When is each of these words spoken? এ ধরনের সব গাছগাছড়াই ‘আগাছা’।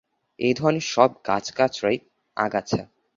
এ 0.39 0.49
ধরনের 0.53 0.85
সব 0.87 1.09
গাছগাছড়াই 1.27 1.97
‘আগাছা’। 2.37 2.81